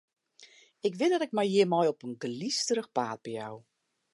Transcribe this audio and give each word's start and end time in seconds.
Ik 0.87 0.93
wit 0.97 1.11
dat 1.13 1.25
ik 1.27 1.35
my 1.35 1.45
hjirmei 1.51 1.83
op 1.93 1.99
in 2.05 2.15
glysterich 2.23 2.89
paad 2.95 3.19
bejou. 3.25 3.55